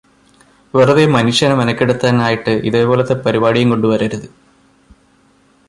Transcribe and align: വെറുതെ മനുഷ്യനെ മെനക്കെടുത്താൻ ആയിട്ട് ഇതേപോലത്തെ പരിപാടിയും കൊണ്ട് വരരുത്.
വെറുതെ 0.75 1.03
മനുഷ്യനെ 1.05 1.55
മെനക്കെടുത്താൻ 1.55 2.21
ആയിട്ട് 2.21 2.53
ഇതേപോലത്തെ 2.69 3.13
പരിപാടിയും 3.27 3.69
കൊണ്ട് 3.69 3.87
വരരുത്. 3.87 4.27